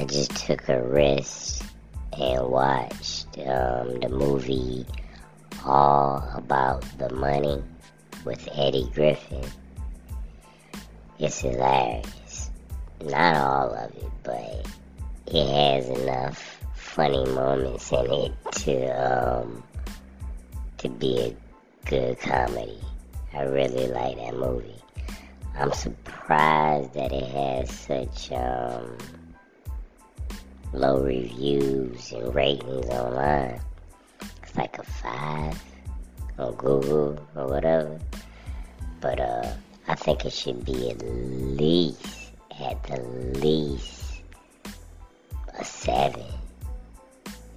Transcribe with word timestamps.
I 0.00 0.06
just 0.06 0.34
took 0.34 0.66
a 0.70 0.82
risk 0.82 1.62
and 2.18 2.48
watched 2.48 3.38
um, 3.40 4.00
the 4.00 4.08
movie 4.08 4.86
All 5.66 6.26
About 6.34 6.80
the 6.96 7.12
Money 7.12 7.62
with 8.24 8.48
Eddie 8.54 8.90
Griffin. 8.94 9.44
It's 11.18 11.40
hilarious. 11.40 12.50
Not 13.02 13.36
all 13.36 13.74
of 13.74 13.94
it, 13.94 14.10
but 14.22 14.66
it 15.26 15.46
has 15.46 15.86
enough 15.90 16.64
funny 16.74 17.26
moments 17.32 17.92
in 17.92 18.10
it 18.10 18.32
to 18.52 18.86
um, 18.86 19.62
to 20.78 20.88
be 20.88 21.18
a 21.18 21.36
good 21.84 22.18
comedy. 22.20 22.80
I 23.34 23.42
really 23.42 23.88
like 23.88 24.16
that 24.16 24.34
movie. 24.34 24.82
I'm 25.54 25.72
surprised 25.72 26.94
that 26.94 27.12
it 27.12 27.26
has 27.26 27.70
such 27.70 28.32
um, 28.32 28.96
low 30.72 31.00
reviews 31.02 32.12
and 32.12 32.34
ratings 32.34 32.86
online. 32.86 33.60
It's 34.42 34.56
like 34.56 34.78
a 34.78 34.82
five 34.84 35.62
on 36.38 36.54
Google 36.54 37.18
or 37.34 37.46
whatever. 37.46 37.98
But 39.00 39.20
uh, 39.20 39.52
I 39.88 39.94
think 39.94 40.24
it 40.24 40.32
should 40.32 40.64
be 40.64 40.90
at 40.90 41.02
least, 41.02 42.32
at 42.60 42.82
the 42.84 43.00
least, 43.40 44.22
a 45.58 45.64
seven. 45.64 46.24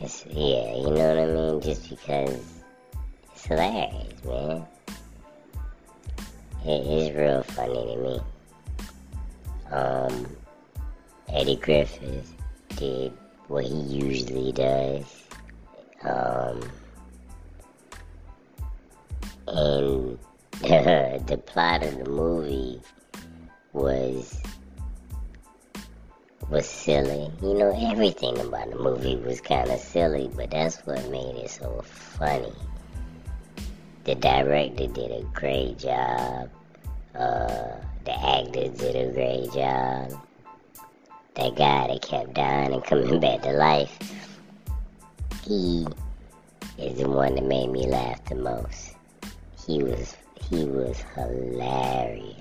It's 0.00 0.24
yeah, 0.26 0.74
you 0.76 0.90
know 0.90 1.14
what 1.14 1.18
I 1.18 1.26
mean? 1.26 1.60
Just 1.60 1.90
because 1.90 2.62
it's 3.32 3.46
hilarious, 3.46 4.24
man. 4.24 4.66
It 6.64 6.86
is 6.86 7.16
real 7.16 7.42
funny 7.42 7.74
to 7.74 7.96
me. 7.96 8.20
Um, 9.70 10.36
Eddie 11.28 11.56
Griffin 11.56 12.22
did 12.80 13.12
what 13.48 13.64
he 13.64 13.74
usually 13.74 14.52
does. 14.52 15.04
Um, 16.02 16.62
and 19.46 20.18
the, 21.26 21.40
plot 21.44 21.82
of 21.82 21.98
the 21.98 22.10
movie 22.10 22.80
was 23.72 24.42
was 26.48 26.66
silly. 26.68 27.30
You 27.42 27.54
know, 27.54 27.90
everything 27.90 28.38
about 28.40 28.70
the 28.70 28.78
movie 28.78 29.16
was 29.16 29.40
kind 29.40 29.70
of 29.70 29.78
silly, 29.78 30.30
but 30.34 30.50
that's 30.50 30.78
what 30.86 31.08
made 31.10 31.36
it 31.36 31.50
so 31.50 31.82
funny. 31.84 32.52
The 34.04 34.14
director 34.14 34.86
did 34.86 35.12
a 35.12 35.22
great 35.34 35.78
job. 35.78 36.50
Uh, 37.14 37.76
the 38.04 38.12
actors 38.12 38.70
did 38.78 38.96
a 38.96 39.12
great 39.12 39.52
job. 39.52 40.26
That 41.34 41.54
guy 41.56 41.86
that 41.86 42.02
kept 42.02 42.34
dying 42.34 42.72
and 42.72 42.84
coming 42.84 43.20
back 43.20 43.42
to 43.42 43.52
life, 43.52 43.96
he 45.44 45.86
is 46.78 46.98
the 46.98 47.08
one 47.08 47.34
that 47.36 47.44
made 47.44 47.70
me 47.70 47.86
laugh 47.86 48.24
the 48.26 48.34
most. 48.34 48.94
He 49.66 49.82
was 49.82 50.16
he 50.48 50.64
was 50.64 51.02
hilarious. 51.14 52.36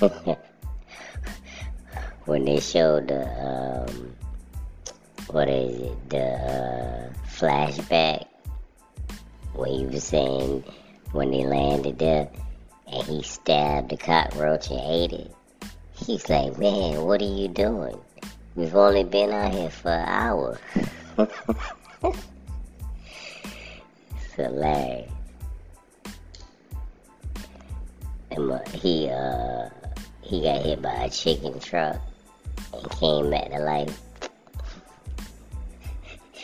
when 2.24 2.44
they 2.44 2.58
showed 2.58 3.08
the 3.08 3.22
um, 3.40 4.16
what 5.30 5.48
is 5.48 5.80
it 5.80 6.10
the 6.10 6.24
uh, 6.24 7.12
flashback 7.28 8.26
when 9.54 9.70
he 9.70 9.86
was 9.86 10.04
saying 10.04 10.64
when 11.12 11.30
they 11.30 11.44
landed 11.44 11.98
there 11.98 12.28
and 12.92 13.06
he 13.06 13.22
stabbed 13.22 13.90
the 13.90 13.96
cockroach 13.96 14.70
and 14.70 14.80
ate 14.80 15.12
it. 15.12 15.34
He's 16.04 16.28
like, 16.28 16.58
man, 16.58 17.02
what 17.02 17.22
are 17.22 17.24
you 17.24 17.46
doing? 17.46 17.96
We've 18.56 18.74
only 18.74 19.04
been 19.04 19.30
out 19.30 19.54
here 19.54 19.70
for 19.70 19.92
an 19.92 20.08
hour. 20.08 20.58
it's 21.18 22.18
hilarious. 24.34 25.12
And 28.32 28.68
he 28.68 29.08
uh 29.10 29.68
he 30.22 30.42
got 30.42 30.62
hit 30.62 30.82
by 30.82 31.04
a 31.04 31.10
chicken 31.10 31.60
truck 31.60 32.00
and 32.74 32.90
came 32.90 33.30
back 33.30 33.50
to 33.50 33.60
life. 33.60 34.00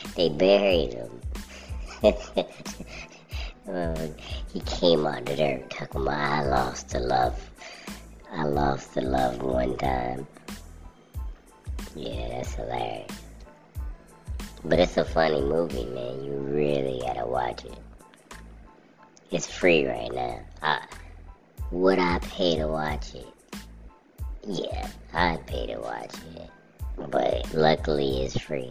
they 0.16 0.28
buried 0.28 0.92
him. 0.92 1.10
he 4.52 4.60
came 4.60 5.04
out 5.04 5.24
the 5.24 5.34
dirt 5.34 5.68
talking 5.68 6.02
about 6.02 6.14
I 6.14 6.44
lost 6.44 6.90
the 6.90 7.00
love. 7.00 7.50
I 8.38 8.44
lost 8.44 8.94
the 8.94 9.00
love 9.00 9.42
one 9.42 9.76
time. 9.78 10.24
Yeah, 11.96 12.28
that's 12.28 12.54
hilarious. 12.54 13.10
But 14.64 14.78
it's 14.78 14.96
a 14.96 15.04
funny 15.04 15.40
movie, 15.40 15.86
man. 15.86 16.22
You 16.22 16.34
really 16.34 17.00
gotta 17.04 17.26
watch 17.26 17.64
it. 17.64 17.76
It's 19.32 19.50
free 19.50 19.86
right 19.86 20.14
now. 20.14 20.38
I, 20.62 20.86
would 21.72 21.98
I 21.98 22.20
pay 22.20 22.54
to 22.58 22.68
watch 22.68 23.12
it? 23.16 23.26
Yeah, 24.46 24.88
I'd 25.12 25.44
pay 25.48 25.66
to 25.66 25.80
watch 25.80 26.14
it. 26.36 26.48
But 27.10 27.52
luckily 27.52 28.22
it's 28.22 28.38
free. 28.38 28.70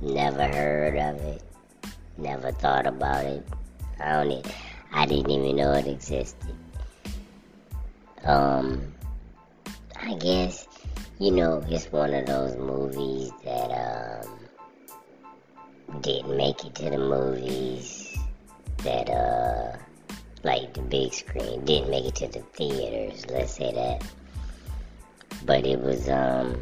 Never 0.00 0.46
heard 0.46 0.96
of 0.96 1.20
it. 1.22 1.42
Never 2.18 2.52
thought 2.52 2.86
about 2.86 3.24
it. 3.24 3.44
I 3.98 4.22
don't 4.22 4.46
I 4.92 5.06
didn't 5.06 5.32
even 5.32 5.56
know 5.56 5.72
it 5.72 5.88
existed. 5.88 6.54
Um 8.26 8.92
I 9.98 10.14
guess, 10.14 10.66
you 11.18 11.30
know, 11.30 11.62
it's 11.68 11.90
one 11.92 12.12
of 12.12 12.26
those 12.26 12.56
movies 12.56 13.30
that 13.44 13.70
um 13.70 14.28
didn't 16.00 16.36
make 16.36 16.64
it 16.64 16.74
to 16.74 16.90
the 16.90 16.98
movies 16.98 18.18
that 18.78 19.08
uh 19.08 19.76
like 20.42 20.74
the 20.74 20.82
big 20.82 21.12
screen 21.12 21.64
didn't 21.64 21.90
make 21.90 22.04
it 22.04 22.14
to 22.16 22.28
the 22.28 22.40
theaters 22.40 23.24
let's 23.30 23.54
say 23.54 23.72
that. 23.72 24.04
But 25.44 25.64
it 25.64 25.80
was 25.80 26.08
um 26.08 26.58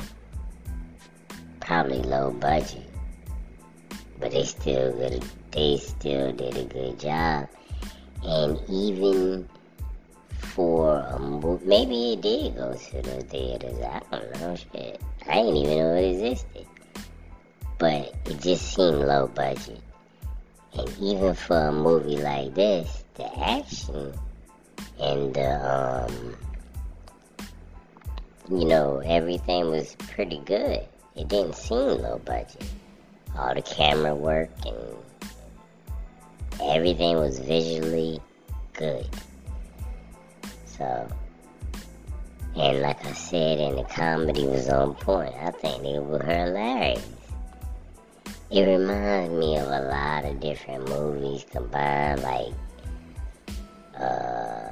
probably 1.60 2.02
low 2.02 2.30
budget. 2.30 2.90
But 4.20 4.32
they 4.32 4.44
still 4.44 4.92
good 4.92 5.24
they 5.50 5.78
still 5.78 6.30
did 6.32 6.58
a 6.58 6.64
good 6.64 7.00
job. 7.00 7.48
And 8.22 8.60
even 8.68 9.48
for 10.54 11.00
a 11.00 11.18
movie 11.18 11.66
maybe 11.66 12.12
it 12.12 12.20
did 12.22 12.56
go 12.56 12.72
to 12.74 13.02
the 13.02 13.20
theaters 13.24 13.78
i 13.82 14.00
don't 14.10 14.40
know 14.40 14.56
shit 14.56 15.00
i 15.28 15.34
didn't 15.34 15.56
even 15.56 15.78
know 15.78 15.94
it 15.94 16.10
existed 16.10 16.66
but 17.78 18.14
it 18.26 18.40
just 18.40 18.74
seemed 18.74 18.98
low 18.98 19.26
budget. 19.26 19.80
And 20.74 20.88
even 21.00 21.34
for 21.34 21.68
a 21.68 21.72
movie 21.72 22.16
like 22.16 22.54
this, 22.54 23.04
the 23.14 23.38
action 23.38 24.12
and 25.00 25.34
the 25.34 26.08
um, 26.08 26.36
you 28.50 28.64
know 28.64 29.02
everything 29.04 29.70
was 29.70 29.94
pretty 29.98 30.38
good. 30.44 30.80
It 31.16 31.28
didn't 31.28 31.56
seem 31.56 31.78
low 31.78 32.20
budget. 32.24 32.64
All 33.36 33.54
the 33.54 33.62
camera 33.62 34.14
work 34.14 34.50
and 34.64 34.96
everything 36.62 37.16
was 37.16 37.38
visually 37.38 38.20
good. 38.72 39.08
So, 40.76 41.08
and 42.56 42.80
like 42.80 43.04
I 43.04 43.12
said, 43.12 43.60
and 43.60 43.78
the 43.78 43.84
comedy 43.84 44.46
was 44.46 44.68
on 44.68 44.94
point. 44.94 45.34
I 45.34 45.50
think 45.52 45.82
they 45.82 45.98
were 45.98 46.22
hilarious. 46.22 47.06
It 48.50 48.62
reminds 48.62 49.30
me 49.30 49.56
of 49.56 49.68
a 49.68 49.82
lot 49.82 50.24
of 50.24 50.40
different 50.40 50.88
movies 50.88 51.44
combined, 51.50 52.22
like 52.22 52.52
uh, 53.98 54.70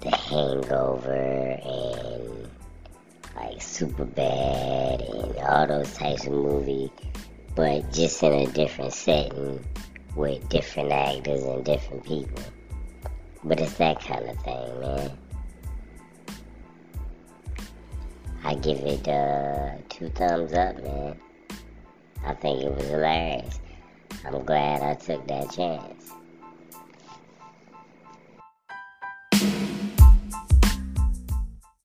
The 0.00 0.16
Hangover 0.16 1.58
and 1.62 2.48
like 3.36 3.58
Superbad 3.58 5.08
and 5.10 5.36
all 5.38 5.66
those 5.66 5.92
types 5.94 6.26
of 6.26 6.32
movies, 6.32 6.90
but 7.54 7.92
just 7.92 8.22
in 8.22 8.32
a 8.32 8.46
different 8.46 8.92
setting 8.92 9.64
with 10.16 10.48
different 10.48 10.90
actors 10.90 11.42
and 11.44 11.64
different 11.64 12.04
people. 12.04 12.42
But 13.44 13.60
it's 13.60 13.74
that 13.74 14.00
kind 14.00 14.28
of 14.28 14.38
thing, 14.40 14.80
man. 14.80 15.18
I 18.44 18.54
give 18.54 18.78
it 18.78 19.06
uh, 19.08 19.76
two 19.88 20.08
thumbs 20.10 20.52
up, 20.54 20.82
man. 20.82 21.20
I 22.24 22.34
think 22.34 22.62
it 22.62 22.74
was 22.74 22.84
hilarious. 22.84 23.60
I'm 24.24 24.44
glad 24.44 24.82
I 24.82 24.94
took 24.94 25.26
that 25.28 25.50
chance. 25.50 26.12